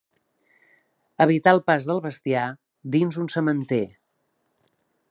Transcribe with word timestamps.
Evitar 1.25 1.53
el 1.57 1.61
pas 1.67 1.85
del 1.91 2.01
bestiar 2.07 2.47
dins 2.97 3.21
un 3.27 3.31
sementer. 3.37 3.85